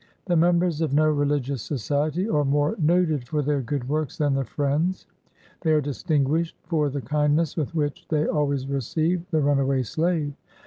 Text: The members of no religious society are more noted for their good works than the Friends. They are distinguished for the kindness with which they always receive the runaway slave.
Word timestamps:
The 0.25 0.35
members 0.35 0.81
of 0.81 0.95
no 0.95 1.07
religious 1.07 1.61
society 1.61 2.27
are 2.27 2.43
more 2.43 2.75
noted 2.79 3.27
for 3.27 3.43
their 3.43 3.61
good 3.61 3.87
works 3.87 4.17
than 4.17 4.33
the 4.33 4.43
Friends. 4.43 5.05
They 5.61 5.73
are 5.73 5.79
distinguished 5.79 6.57
for 6.63 6.89
the 6.89 7.01
kindness 7.01 7.55
with 7.55 7.75
which 7.75 8.07
they 8.07 8.25
always 8.25 8.67
receive 8.67 9.23
the 9.29 9.41
runaway 9.41 9.83
slave. 9.83 10.33